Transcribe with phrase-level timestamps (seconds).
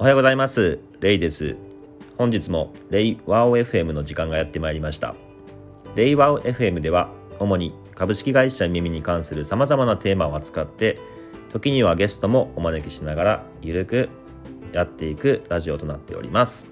[0.00, 0.78] おはようございます。
[1.00, 1.56] レイです。
[2.16, 5.14] 本日もレイワオ FM の時間がやってまいりました。
[5.94, 10.98] レイワオ FM では主に株式会社耳に関する様々なテーマを扱って
[11.52, 14.08] 時にはゲストもお招きしながらゆるく
[14.72, 16.66] やっていくラジオとなっております。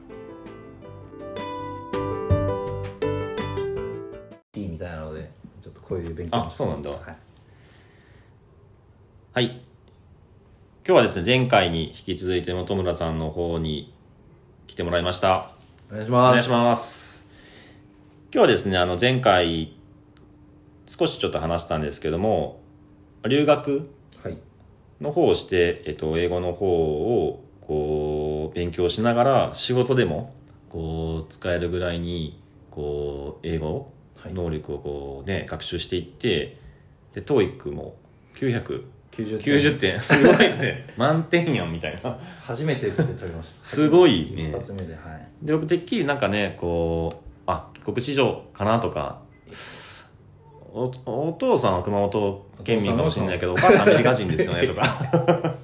[4.54, 5.30] いいみたいなので
[5.62, 6.88] ちょっとこういう勉強あそうなんだ。
[6.88, 7.00] はい、
[9.34, 9.67] はい
[10.88, 13.92] 今日はですね前回に引き続いて本村さんの方に
[14.66, 15.50] 来てもらいました。
[15.90, 16.24] お願いします。
[16.24, 17.26] お願いします。
[18.32, 19.76] 今日はですねあの前回
[20.86, 22.62] 少しちょっと話したんですけども
[23.28, 23.90] 留学
[24.24, 24.38] はい。
[25.02, 30.34] の方をして、えっと、英語の方をこう勉強しながら仕事でも
[30.70, 34.32] こう使えるぐらいにこう英語はい。
[34.32, 36.56] 能力をこうね学習していって
[37.12, 37.94] で TOEIC も
[38.36, 38.84] 990
[39.24, 39.98] 90点。
[40.00, 40.86] すごいね。
[40.96, 42.16] 満点やんみたいな。
[42.44, 43.66] 初めてで取りました。
[43.66, 44.50] すごいね。
[44.50, 45.28] 一発目ではい。
[45.42, 49.20] で僕てっきりなんかねこうあ帰国子女かなとか。
[50.74, 54.82] おお父さんは熊本県民かもしれないけどお母さんアメリカ人ですよねとか。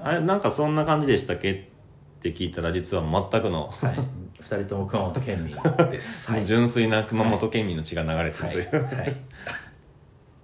[0.00, 1.52] あれなんかそんな感じでしたっけ？
[1.52, 3.94] って聞いたら実は全くの、はい。
[4.40, 5.54] 二人とも熊本県民
[5.90, 6.30] です。
[6.30, 9.16] も う純粋な熊本県民の血が流れてるという、はい、はい、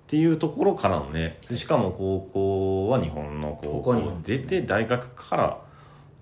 [0.09, 4.19] っていうところからのねしかも高校は日本の高校。
[4.25, 5.61] 出て大学から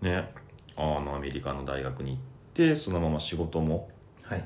[0.02, 0.28] ね
[0.76, 2.18] あのアメリカの大学に行っ
[2.52, 3.88] てそのまま仕事も。
[4.24, 4.40] はい。
[4.40, 4.42] っ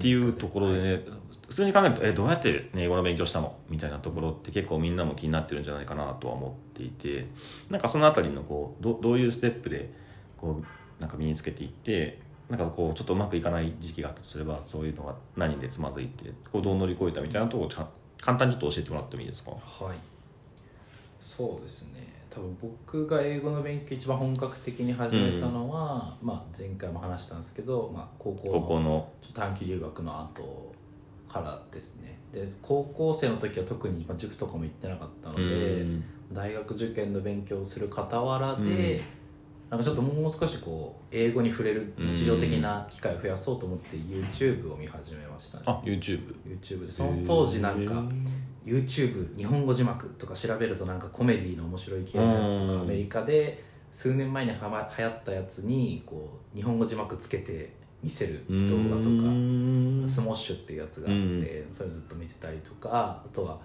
[0.00, 1.04] ていうところでね
[1.46, 3.56] 普通に考えるとえどうやって、ね、英語の勉強したの？
[3.68, 7.28] みたいなところって結構みんなも気になってるんじゃないかなとは思っていて
[7.70, 9.92] なんかそのあたりのこうどどういうステップで
[10.36, 12.18] こうなんか身につけていって
[12.50, 17.88] なんかこうちょっとうまくいかない時期があったとすればそういうのが何でつまずいてこうどう乗り越えたみたいなところをちゃ
[18.20, 19.50] 簡単にちょっと教えてもらってもいいですか？
[19.52, 19.96] はい。
[21.20, 22.12] そうですね。
[22.30, 30.74] 多分僕が英語の勉強一番本格的に始めたのは、まあ、前回も話したんですけど、まあ、高校の短期留学の後
[31.28, 32.18] からですね。
[32.32, 36.04] で高校生の時は特にまあ塾とかも行ってなかったので、うん。
[36.32, 39.04] 大学受験の勉強をする傍らで、うん
[39.70, 45.64] なんかちょっともう少しこう英語に触れる日常的な機会を増やそうと思って YouTube を見始めましたね。
[45.66, 46.92] あ YouTube YouTube で。
[46.92, 48.04] その当時なんか
[48.64, 52.78] YouTube 日本語字幕とか調べるとなんかコメディの面白い系のやつとうん。
[52.78, 63.58] かアメリカで数年前にはま流行ったやつにこう日本語字幕つけて見せる動画とかスモッシュっていうやつがあって、それずっと見てたりとかあとは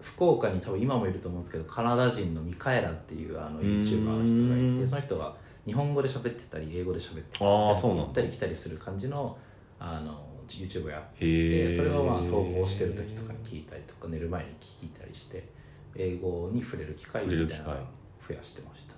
[0.00, 9.36] 福岡に多分今もいると思うんですけどカナダ人のミカエラっていうあの YouTuber の人がいてその人は日本語で喋ってたり英語で喋ってたり行ったり来たりする感じの
[9.78, 15.48] あの YouTube をやってそれをまあ投稿してる時とかに聞いたりとか寝る前に聞いたりして
[15.94, 17.76] 英語に触れる機会みたいなのを
[18.26, 18.94] 増やしてました。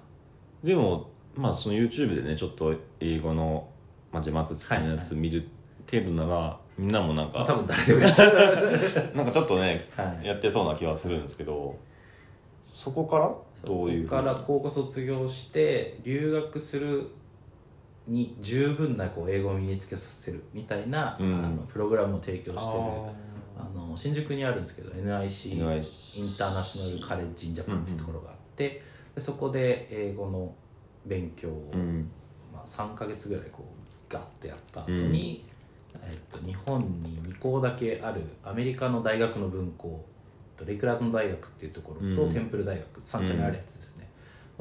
[0.65, 3.69] でもまあその YouTube でねちょっと英語の、
[4.13, 5.49] まあ、字幕付きのやつ見る
[5.91, 8.33] 程度なら、みんなもなんか多分誰でもやってる。
[9.15, 10.27] なんかちょっとね、はい。
[10.27, 11.77] やってそうな気はするんですけど
[12.65, 13.31] そこから
[13.65, 17.07] どういうそこから高校卒業して留学する
[18.09, 21.45] に十分なこう英語を身につけさせるみたいな、うん。
[21.45, 22.59] あのプログラムを提供してる。
[22.59, 23.13] あ
[23.55, 28.83] あの新宿にあるんですけど NIC イン NIC ターナショナルカレッジ・イン・ジャパンっていうところがあって、
[29.15, 30.53] でそこで英語の
[31.07, 32.11] 勉強を、ーうん。
[32.53, 35.45] まあ、3か月ぐらいこうガッとやった後に、
[36.03, 40.05] えっと、日本に2校だけあるアメリカの大学の分校
[40.57, 42.33] とレイクランド大学っていうところと、うん。
[42.33, 44.09] テンプル大学三社にあるやつですね、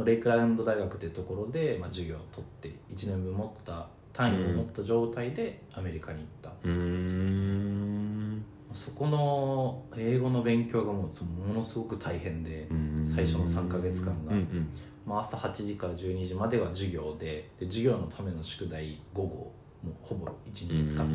[0.04, 8.44] レイクランド大学っていうところで、まあ、授業を取って1年分持った単位を持った状態でアメリカに行った、うーん。
[8.74, 12.68] そこの英語の勉強がもうものすごく大変で、
[13.14, 14.34] 最初の3ヶ月間が。
[14.34, 14.70] うんうん
[15.06, 19.52] まあ、朝8時から12時までは授業でで授業のための宿題午後
[19.84, 21.14] もうほぼ1日使って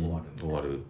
[0.00, 0.80] 終わる終わる。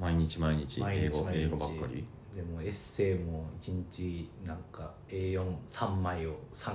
[0.00, 2.04] 毎日毎日英語英語ばっかり。
[2.34, 6.72] でもエッセイも1日なんか A43 枚を3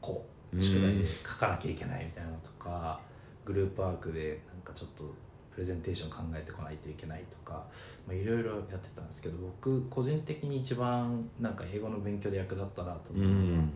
[0.00, 0.24] 個
[0.60, 3.00] 宿題で書かなきゃいけないみたいなのとか
[3.44, 5.04] グループワークでなんかちょっと
[5.52, 7.64] プレゼンテーション考えてこないといけないとか
[8.06, 13.72] まあいろいろやってたんですけど僕個人的に一番なんか英語の勉強で役立ったなとう思うのは、ん。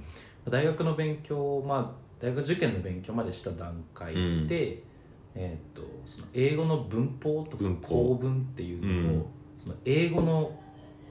[0.49, 4.88] 大学の勉強まあ大学受験の勉強までした段階で、うん
[5.34, 7.88] えーっとその英語の文法とか文法。
[7.88, 9.25] 構文っていうのを、うん。
[9.62, 10.58] その英語の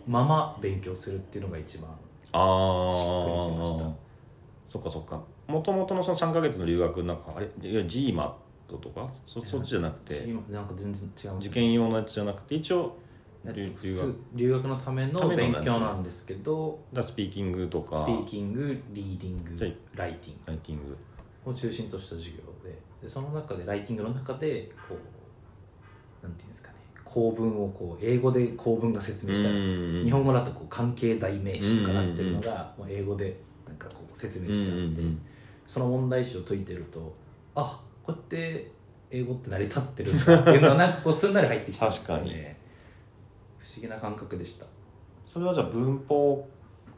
[0.07, 3.85] まま勉強するっていうのが一番あしっくりきました。
[3.85, 3.93] あ
[4.65, 5.21] そっかそっか。
[5.47, 8.31] もともとのその3か月の留学なんかあれいわゆる GMAT
[8.67, 9.09] とか？
[9.25, 10.25] そそっちじゃなくて。
[10.27, 12.97] 今なんか全然違う受験用のやつじゃなくて一応
[13.45, 14.67] 留普通留学。
[14.67, 18.03] のための勉強なんですけどだスピーキングとか。
[18.03, 20.97] スピーキングリーディングライティンライティンググ
[21.49, 35.01] を中心とした授業ででその中でライティングの中でこうなんていうんですかね構文をこう英語で構文が説明したんですうん日本語だとこう関係代名詞とかなってるのが、もう英語でなんかこう説明してあって、
[35.65, 37.15] その問題集を解いてると
[37.55, 38.71] あこうやって
[39.09, 42.31] 英語って成り立ってるんだっていうのはなんかこうすんなり入ってきたんですよ 確かに。
[42.33, 42.57] ね
[43.59, 44.65] 不思議な感覚でした。
[45.23, 46.47] それはじゃあ文法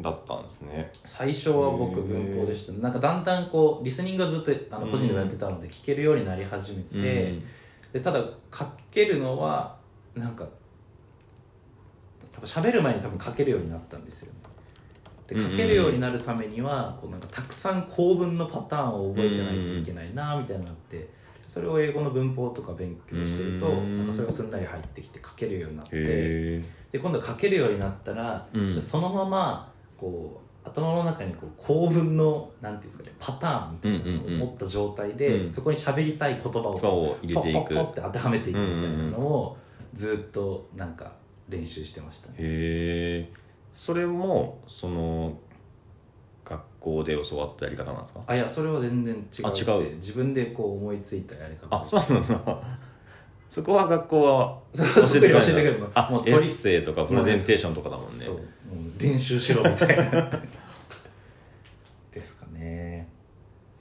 [0.02, 0.92] だったんですね。
[1.04, 2.74] 最初は僕文法でした。
[2.74, 4.92] なんかだんだんこうリスニングがずっとあのうん。
[4.92, 7.44] 個人でもやってたので聞けるようになり始めて、うん。
[7.92, 8.24] でただ
[8.54, 9.76] 書けるのは
[10.16, 10.46] なんか
[12.32, 14.40] 多分喋る前に多分書けるようになったんですよね。
[15.28, 21.08] で書けるようになるためにはこうなんかたくさん構文のパターンを覚えてないといけないなみたいなのって
[21.46, 23.98] それを英語の文法とか勉強してるとうん。
[24.00, 28.82] なんかそれがすんなり入ってきて書けるようになってへで今度書けるようになったら、うん。
[28.82, 29.69] そのまま
[30.00, 37.74] こう頭の中にこう構文のなんていうんですかねパターンみたいなのを持った状態で、うんそこに喋りたい言葉を入れていく。
[37.74, 39.58] ポッポッって当てはめていくみたいなのを
[39.94, 41.12] ずっとなんか
[41.48, 42.36] 練習してましたね。
[42.38, 43.34] へえ。
[43.74, 45.38] それもその
[46.46, 48.22] 学校で教わったやり方なんですか？
[48.28, 49.96] あいやそれは全然違うあ違う。
[49.96, 52.62] 自分でこう思いついたやり方あそうなんだ。
[53.48, 55.90] そこは学校は教えてくれるの。
[55.96, 58.26] あもうエッセイとかプレゼンテーションとかだもんね
[58.98, 60.32] 練習しろみたいな。
[62.12, 63.08] ですかね。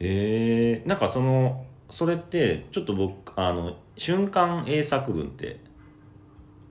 [0.01, 5.61] へえなんかそのそれってちょっと僕あの瞬間英作文って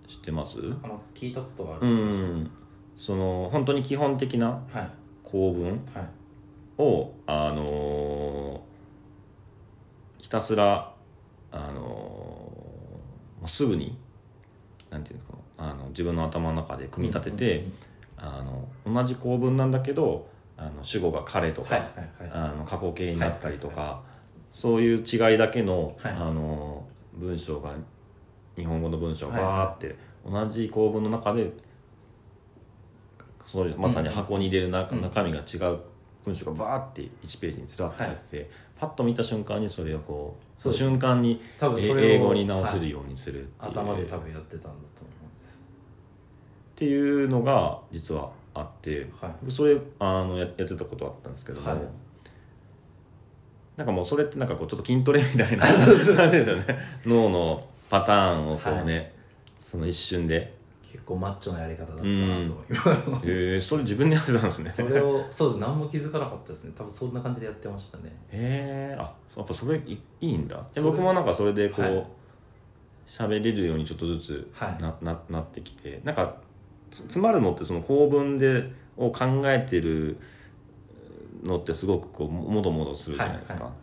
[0.07, 0.57] 知ってます？
[0.83, 2.51] あの聞いたことはあうるん。
[2.95, 4.89] その本当に基本的なはい。
[5.23, 5.71] 構文？
[5.93, 6.05] はい。
[6.81, 8.67] をあのー
[10.19, 10.93] ひたすら
[11.51, 13.97] あのーすぐに
[14.89, 17.65] なんていうんですかあの自分の頭の中で組み立てて、
[18.17, 20.27] あの同じ構文なんだけど
[20.57, 22.31] あの主語が彼とか、はいはいはい。
[22.33, 24.01] あの過去形になったりとか、は
[24.51, 26.11] そういう違いだけの,、はい。
[26.11, 26.83] あの
[27.13, 27.71] 文章が
[28.55, 29.43] 日本語の文章がはい。
[29.43, 29.95] はいバーって、
[30.29, 31.51] 同じ構文の中で
[33.45, 35.01] そういうまさに箱に入れるな、うん。
[35.01, 35.79] 中身が違う
[36.25, 38.49] 文章がバーって1ページにずらっと入ってて、
[38.79, 45.26] パッと見た瞬間にそれをこうその瞬間に英語に直せはいるようにするっていう、頭で多分やってたんだと思い
[46.77, 49.31] っていうのが実はあってはい。
[49.41, 51.79] 僕それあのややってたことあったんですけども、はい。
[53.75, 55.85] なんかもうそれってなんかこうちょっと筋トレみたいな 感じ
[56.37, 56.77] ですよね。
[57.03, 59.05] 脳のパターンをこうね、は
[59.59, 60.55] その一瞬で。
[60.91, 64.69] 結構マッチョなやり方だったなと思いまえそれ自分でやってたんですね。
[64.69, 66.73] それをそうです何も気づかなかったですね。
[66.77, 68.03] 多分そんな感じでやってましたね。
[68.31, 70.63] へえあやっぱそれいいいんだ。
[70.75, 71.91] 僕もなんかそれでこはい。
[71.97, 72.05] う
[73.07, 74.81] 喋、れるようにちょっとずつはい。
[74.81, 76.46] な,、ななってきてなんかつ
[76.91, 80.17] 詰まるのってその構文でを考えてる
[81.43, 83.73] のってすごくこうもどもどするじゃないですか、はい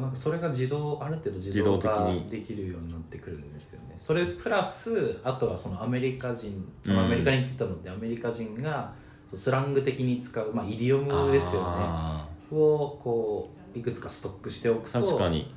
[0.00, 2.28] なんかそれが自動ある程度自自動化動的に。
[2.28, 3.94] できるようになってくるんですよね。
[3.96, 8.92] それプラスあとはそのアメリカ人アメリカに行ってたので、アメリカ人が
[9.32, 11.66] スラング的に使う、まあ、イディオムですよね。
[11.68, 15.54] あをこういくつかストックしておくとー確かに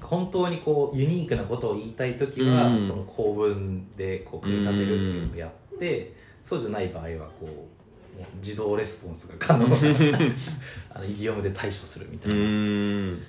[0.00, 2.86] 本当にこうユニークなことを言いたい時は、うん。
[2.88, 9.76] その構文でこう組み立てるっていうのをやって、そうじゃない場合はこう自動レスポンスが可能な
[10.94, 13.22] あのイディオムで対処するみたういな,、ーん。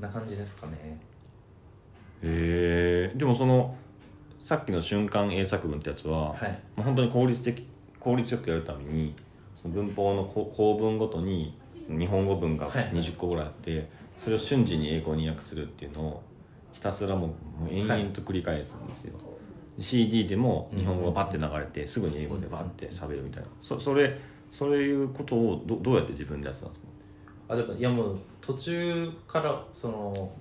[0.00, 0.98] な感じですかね。
[2.22, 3.76] へえでもその
[4.38, 6.58] さっきの瞬間英作文ってやつは、はい。
[6.76, 7.66] まあ、本当に効率的
[7.98, 9.14] 効率よくやるために
[9.54, 11.56] その文法のこ構文ごとに
[11.88, 12.90] 日本語文がはい。
[12.92, 16.22] 20個ぐらいあって、それを瞬時に英語に訳するっていうのを
[16.72, 17.30] ひたすらもう
[17.70, 19.18] 延々と繰り返すんですよ、
[19.78, 23.48] CD でも日本語がバッて流れてすぐに英語でバッて喋るみたいな。
[23.60, 24.18] そそれ
[24.52, 26.88] そういうことをどどうやって自分でやってたんですか？
[27.48, 30.32] あでもいやもう途中からその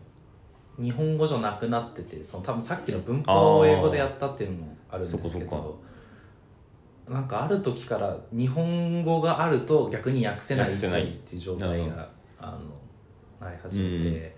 [0.82, 5.80] 日本語じゃなくなっててその多分さっきの文法を英語でやったっていうのもあるんですけど
[7.10, 12.60] なんかある時から日本語があると逆に訳せないっていう状態があの
[13.46, 14.32] なり始めて、うん。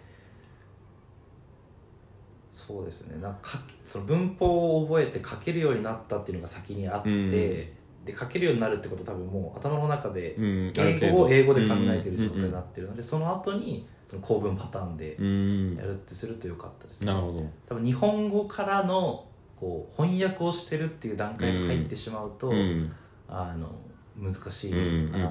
[2.52, 3.22] そうですね。
[3.22, 7.30] なんかかその文法を覚えて書けるようになったっていうのが先にあって、うん。
[7.32, 15.76] で書けるようになるってことは多分もう頭の中で英語を英語で考えてる状態になってるので、その後にその構文パターンでうん。
[15.76, 17.46] やるってするとよかったですね、なるほど。
[17.68, 22.92] 多分日本語からのこう翻訳をしてるっていう段階に入ってしまうと、うん。
[23.28, 23.70] あの
[24.16, 24.72] 難しい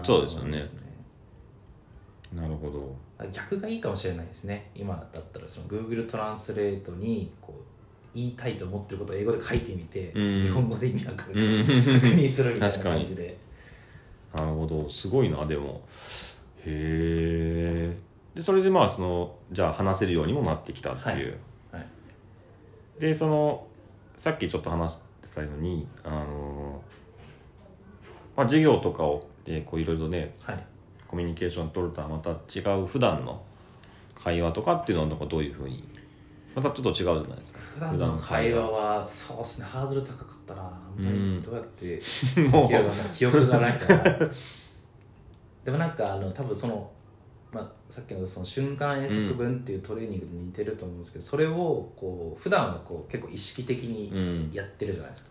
[0.02, 0.62] そうですよね。
[2.34, 2.94] なるほど
[3.32, 4.70] 逆がいいかもしれないですね。
[4.74, 7.62] 今だったらその Google トランスレートにこう
[8.14, 10.42] 言いたいと思ってることを英語で書いてみて、うん。
[10.42, 11.64] 日本語で意味わかるかうん。
[11.66, 13.00] 確認するみたいな確かに。
[13.00, 13.38] 感じで。
[14.34, 14.90] なるほど。
[14.90, 15.82] すごいなでも。
[16.64, 17.96] へえ
[18.34, 21.38] でそれでまあそのじゃあ話せるようにもなってきたっていう、
[21.72, 21.80] はい。
[21.80, 21.86] は
[22.98, 23.00] い。
[23.00, 23.66] でその
[24.18, 24.98] さっきちょっと話し
[25.34, 26.82] たようにあの
[28.36, 30.66] まあ授業とかをでこういろいろねはい
[31.08, 33.42] コミュニケーション取るとはまた違う普段の
[34.14, 35.86] 会話とかっていうのはなんかどういうふうに
[36.54, 37.60] またちょっと違うじゃないですか。
[37.60, 39.66] 普段の会話はそうですね。
[39.66, 40.62] ハードル高かったな。
[40.62, 42.00] あんまうんりどうやって
[42.48, 42.68] もう
[43.14, 43.94] 記憶がないか。
[43.94, 44.30] ら
[45.64, 46.90] でもなんかあの多分その、
[47.52, 55.30] まあ、さっきのその瞬間遠足分っていうトレーニングに似てると思うんですけど、それをこう普段はこう結構意識的にうんやってるじゃないですか。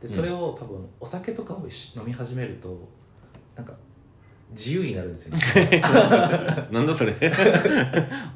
[0.00, 1.58] でそれを多分お酒とかを
[1.96, 2.88] 飲み始めると
[3.54, 3.74] なんか
[4.50, 5.36] 自由になるんですよ。
[5.36, 5.82] ね
[6.70, 7.14] なんだそれ。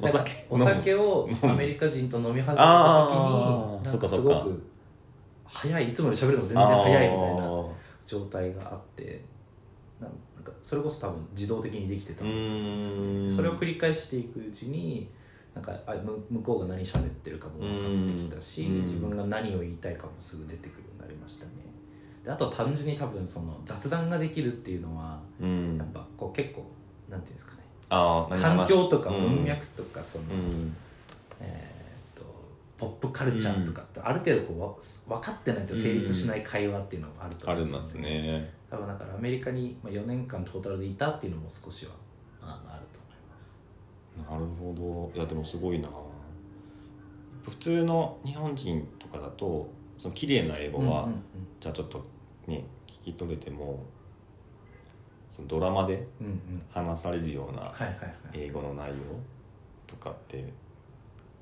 [0.01, 0.31] お酒。
[0.49, 3.07] お酒をアメリカ人と飲み始めた
[3.91, 4.63] 時にすごく
[5.45, 7.65] 早いいつもより喋るのが全然早いみたいな
[8.05, 9.23] 状態があって
[10.01, 10.11] なん
[10.43, 15.09] かそれこそ多分自動的にできてたんですそれを繰り返していくうちに
[15.53, 18.81] なんかあむ向こうが何喋ってるかも分かってきたしうん。
[18.81, 21.51] 自分が何を言いたいかもすぐ出てくるようになりましたね。
[22.25, 25.62] であとは単純に多分その雑談ができるっていうのはうん
[26.33, 26.65] 結構
[27.09, 27.59] なんていうんですかね。
[27.89, 29.45] ああ環境とか文うん。
[29.45, 30.75] 脈とかその、うん。
[31.39, 32.25] えーっと
[32.77, 34.53] ポップカルチャーとかってある程度こ
[35.07, 38.53] うわ分かってないと成立しない会話っていうのがあるとあ思うんですよるんですね。
[38.69, 41.91] 多分だからアメリカにまあ4年間トータルでいたっていうのも少しは
[42.41, 44.31] あのあると思います。
[44.31, 45.17] なるほど。
[45.17, 45.89] いやでもすごいな。
[47.43, 51.21] 普通の日本人とかだとその綺麗な英語は、うんうん。
[51.59, 52.03] じゃあちょっと
[52.47, 53.83] ね聞き取れても
[55.35, 56.31] そのドラマでうんうん。
[56.31, 56.39] うん
[56.71, 58.11] 話されるようなはいはいはい。
[58.35, 58.95] 英語の内容
[59.87, 60.45] とかって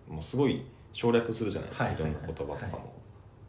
[0.07, 2.11] もうすごい省略するじゃないですか、はいはいはい。
[2.11, 2.93] いろんな言葉とかも、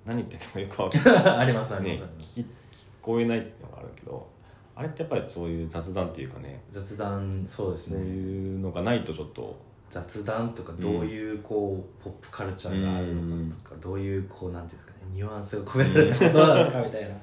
[0.05, 1.39] 何言っててもよくわかんない。
[1.39, 2.41] ありますありねます。
[2.41, 4.27] 聞き聞こえないっていうのがあるけど
[4.75, 9.57] あれってやっぱりそういう雑談っていうかね雑談そうですそうねいうのがないとちょっと。
[9.91, 17.15] 雑談とかどういうこうポップカルチャーがあるのかとかどういうこうなんていうんですかねニュアンスが込められたことなのかみたいな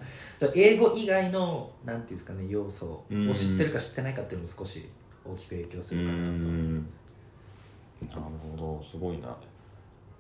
[0.56, 3.34] 英語以外のなんていうんですかね要素をうん。
[3.34, 4.88] 知ってるか知ってないかっていうのも少し
[5.26, 7.00] 大きく影響するかなと思います。
[8.02, 8.22] なる
[8.58, 8.84] ほど。
[8.90, 9.36] すごいな。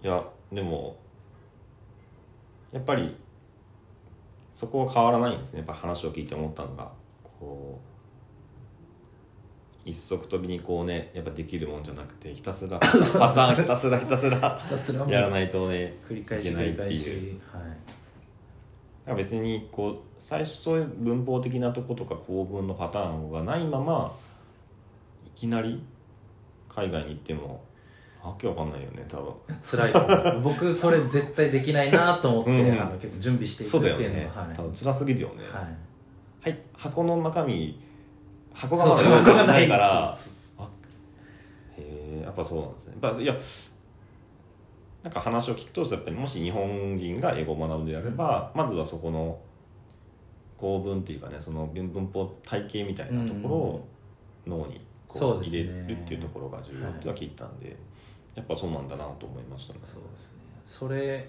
[0.03, 0.97] いやでも
[2.71, 3.15] やっぱり
[4.53, 5.59] そこは変わらないんですね。
[5.59, 6.91] やっぱ話を聞いて思ったのが。
[7.23, 7.89] こう
[9.85, 16.87] 一足飛びにこうねやっぱできるもんじゃなくてひたすら パターンひたすらひたすらひたすらもうやらないとね繰り返しいけないっていう。
[16.87, 17.98] 返しはい
[19.15, 24.15] 別にこう最初そういう文法的なとことか構文のパターンがないまま
[25.25, 25.81] いきなり
[26.67, 27.63] 海外に行っても
[28.23, 29.33] わけわかんないよね多分。
[29.61, 29.93] 辛い。
[30.43, 32.81] 僕それ絶対できないなと思って、うん。
[32.81, 34.31] あの結構準備していくっていうのだよね。
[34.35, 34.55] は、はい。
[34.55, 35.43] 多分辛すぎるよね。
[35.43, 35.89] はい。
[36.41, 37.77] はい箱の中身
[38.53, 40.17] 箱がまだ用意されてないから
[40.57, 40.69] あ
[41.77, 42.95] へえやっぱそうなんですね。
[43.01, 43.35] やっぱいや
[45.09, 49.39] なんか話を聞くとやっぱりもし日本人が英語を学ぶのであれば、まずはそこの
[50.55, 53.87] 構文っていうかねその文法体系みたいなところを
[54.45, 57.75] 脳にこそうですねう入れるっていうところが重要っては聞いたんで、
[58.35, 59.79] やっぱそうなんだなと思いましたね。
[59.83, 61.27] そうですねそれ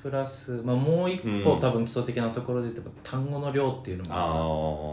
[0.00, 4.10] プラス、まあ、もう一うん個多分基礎的なところで言うと単語の量っていうのも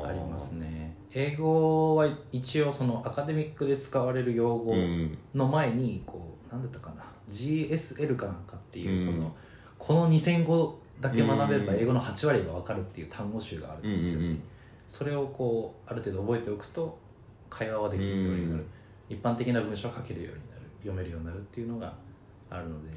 [0.03, 4.73] あーありますね英語は一応そのアカデミックで使われる用語
[5.35, 9.05] の前にこう何だったかな？GSL かなんかっていううん。
[9.05, 9.35] その
[9.79, 14.43] この2000語だけ学べば英語の8割が分かるっていう単語集があるんですよ、うんうんうん。
[14.87, 16.97] それをこうある程度覚えておくと
[17.49, 18.63] 会話はできるようになる、
[19.09, 19.15] うん。
[19.15, 20.61] 一般的な文章は書けるようになる。
[20.83, 21.93] 読めるようになるっていうのが
[22.49, 22.91] あるので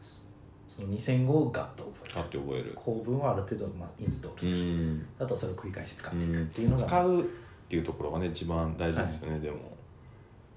[0.00, 0.28] す
[0.68, 2.20] その2000語をガッと覚える。
[2.20, 2.72] あって覚える。
[2.76, 5.06] 構文はある程度、まあ、インストールうする、ん。
[5.18, 7.24] あとはそれを繰り返し使っていくっうんていうのが、使うっ
[7.68, 9.56] ていうところがね一番大事ですよね、でも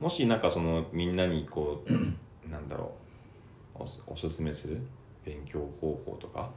[0.01, 1.91] もしなんかそのみんなにこう
[2.49, 2.91] なんだろ
[3.79, 4.81] うおすおすすめする
[5.23, 6.49] 勉強方法とか？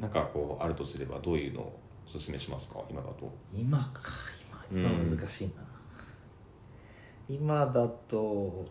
[0.00, 2.80] なんかこうあるとすればどういうのをおすすめしますか？
[2.90, 3.30] 今だと。
[3.54, 4.00] 今か。
[4.72, 5.16] 今今うん。
[5.18, 5.52] 難しいな、
[7.28, 8.64] 今だと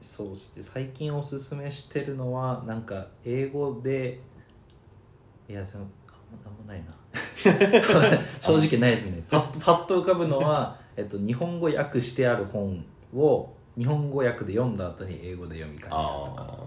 [0.00, 4.20] そうして最近おすすめしてるのはなんか英語で
[5.48, 6.94] いやそのあんまなんもないな。
[8.40, 9.22] 正直ないですね。
[9.30, 12.84] パッとパッと浮かぶのは、えっと、日本語訳してある本
[13.14, 16.58] を日本語訳で読んだ後に英語で読み返すとか。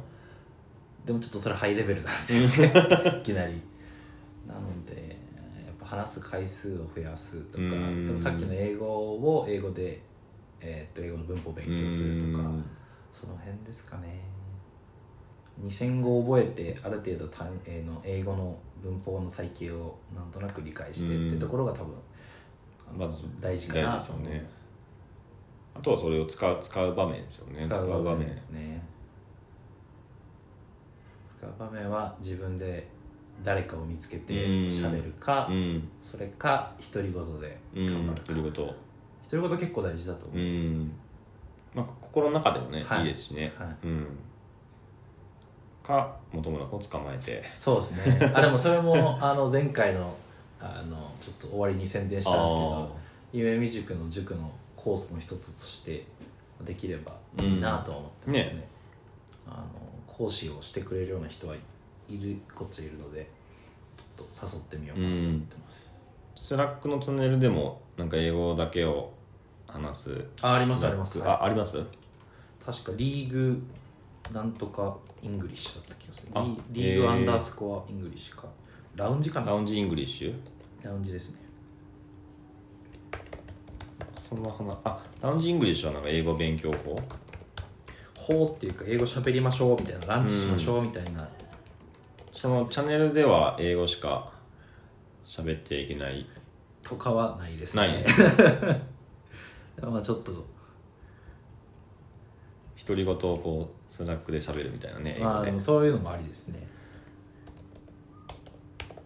[1.06, 2.74] でもちょっとそれハイレベルなんですよね。
[3.22, 3.62] いきなり。
[4.48, 5.18] なので
[5.66, 8.08] やっぱ話す回数を増やすとかでうん。
[8.08, 10.02] もさっきの英語を英語で、
[10.60, 12.66] えーっと英語の文法を勉強するとかうん。
[13.12, 14.22] その辺ですかね。
[15.64, 21.94] 2000語を覚えてある程度単えーの英語の文法の体系をなんとなく理解してってところが多分、
[22.98, 24.50] まず大事かなと思い大事ですよね。
[25.76, 27.66] あとはそれを使う使う場面ですよね。
[27.66, 28.28] 使う場面。
[28.28, 28.82] ですね。
[31.28, 32.88] 使う場面は自分で
[33.44, 34.68] 誰かを見つけてうん。
[34.68, 35.88] 喋るか、うん。
[36.02, 37.86] それか独り言でうん。
[37.88, 38.52] 頑張るか、独り言。
[38.52, 38.76] 独
[39.32, 40.92] り言結構大事だと思うう、ん。
[41.74, 43.00] まあ心の中でもね、はい。
[43.02, 43.88] い、いですしね、はい。
[43.88, 44.08] うん。
[45.84, 47.44] か本村君を捕まえて。
[47.54, 48.32] そうですね。
[48.34, 50.16] あでもそれもあの前回の
[50.60, 52.96] あのちょっと終わりに宣伝したんですけど
[53.34, 56.06] 夢見塾の塾のコースの一つとして
[56.64, 58.58] できればいいなとは思ってますね,、うん。
[58.60, 58.68] ね
[59.48, 59.66] あの
[60.08, 61.56] 講師をしてくれるような人は
[62.10, 63.30] いるこっちいるので
[63.98, 66.00] ちょっと誘ってみようかなと思ってます、
[66.36, 69.12] スラックのチャンネルでもなんか英語だけを
[69.68, 70.26] 話す。
[70.42, 71.22] あありますあります。
[71.24, 71.84] ああります？
[72.66, 73.62] 確かリーグ
[74.34, 76.32] なんとか English だった気がする。
[76.34, 78.48] あリリーグアンダースコア English か
[78.96, 79.48] ラウンジかな？
[79.48, 80.36] ラウンジ English？
[80.84, 81.40] ラウンジですね。
[84.20, 86.96] そんな話あラウンジ English はなんか英語勉強法？
[88.16, 91.28] 法っていうか英語喋りましょうみたいなランチしましょうみたいな、
[92.32, 94.32] そのチャンネルでは英語しか
[95.26, 96.26] 喋っていけない？
[96.84, 97.90] とかはないですない。
[97.94, 98.06] ね
[99.82, 100.46] まあちょっと。
[102.88, 105.34] 独り言をこうスラックで喋るみたいなね英語で。
[105.34, 106.68] まあでもそういうのもありですね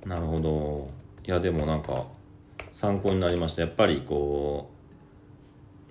[0.06, 0.90] なるほど。
[1.26, 2.06] いやでもなんか
[2.74, 3.62] 参考になりました。
[3.64, 4.70] やっぱりこ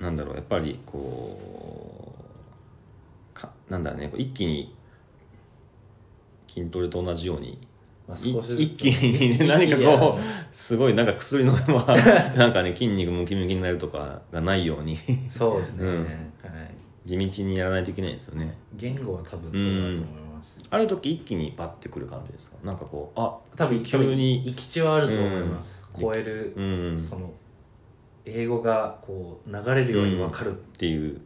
[0.00, 0.36] うなんだろう。
[0.36, 2.14] やっぱりこ
[3.30, 4.12] うかなんだろうね。
[4.16, 4.74] 一気に
[6.48, 7.58] 筋トレと同じようにい
[8.08, 11.84] まあ少しずつ一気にね何かこうすごいなんか薬飲めば
[12.34, 14.94] なんかね筋肉ムキムキになるとかがないように。
[14.94, 14.98] う
[15.30, 16.04] そうですね、うん。
[16.04, 16.08] はい、
[17.04, 18.56] 地道にやらないといけないんですよね。
[18.74, 20.27] 言語は多分そうだと思います、
[20.70, 22.56] ある時一気にパッてくる感じですか？
[22.62, 26.62] なんかこうあ多分急に行き地はあると思います、うん超える、う
[26.94, 27.32] んその
[28.24, 31.18] 英語がこう流れるように分かる、っていう。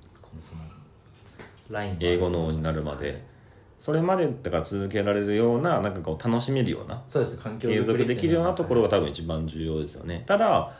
[1.69, 3.23] ライン英語脳になるまで。
[3.81, 7.03] それまでだから続けられるようななんかこう楽しめるような。
[7.09, 7.35] そうです。
[7.37, 10.23] ね環境継続できるようなところがは多分一番重要ですよね。
[10.25, 10.73] ただ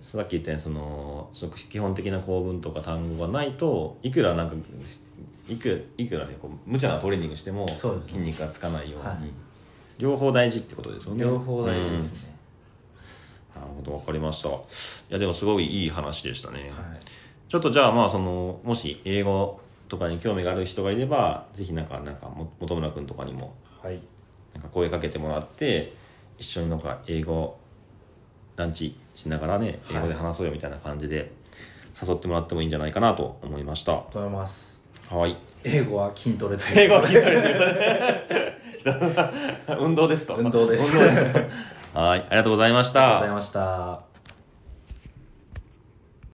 [0.00, 4.56] さっき言ったようにそのその基本的な構文とか単語がないといくらなんか
[5.48, 8.12] いくらいくらねこう無茶なトレーニングしてもそうですね。
[8.12, 9.18] 筋肉がつかないように、はい。
[9.98, 11.24] 両方大事ってことですよね。
[11.24, 12.02] 両方大事ですうん。
[12.02, 12.04] ね、
[13.54, 14.48] なるほど分かりました。
[14.50, 14.52] い
[15.10, 16.70] やでもすごいいい話でしたね、はい。
[17.48, 24.00] ちょっとじゃあまあそのもし英語とかに興味がある人がいればぜひなんかなんかも本村君とかにもはい。
[24.52, 25.92] なんか声かけてもらって
[26.38, 27.58] 一緒になんか英語
[28.56, 29.96] ランチしながらねはい。
[29.96, 31.32] 英語で話そうよみたいな感じで
[32.00, 33.92] 誘ってもらってもいいんじゃないかなと思いました。
[34.12, 34.80] と思います。
[35.10, 35.36] はい。
[35.64, 38.86] 英語は筋トレという英語は筋トレということで
[39.80, 40.36] 運動ですと。
[40.36, 40.92] 運動です。
[40.92, 41.24] 運動です。
[41.94, 42.20] はい。
[42.20, 43.00] ありがとうございました。
[43.00, 43.52] ありがとうございまし
[44.00, 44.05] た